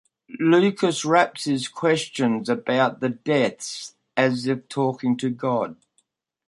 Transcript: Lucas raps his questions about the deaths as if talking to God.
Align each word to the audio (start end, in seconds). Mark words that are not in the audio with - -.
Lucas 0.39 1.05
raps 1.05 1.43
his 1.45 1.67
questions 1.67 2.49
about 2.49 3.01
the 3.01 3.09
deaths 3.09 3.93
as 4.17 4.47
if 4.47 4.67
talking 4.67 5.15
to 5.15 5.29
God. 5.29 5.75